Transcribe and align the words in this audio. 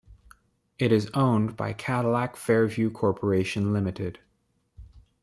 It 0.79 0.91
is 0.91 1.11
owned 1.13 1.55
by 1.55 1.73
Cadillac 1.73 2.35
Fairview 2.35 2.89
Corporation 2.89 3.71
Limited. 3.71 4.17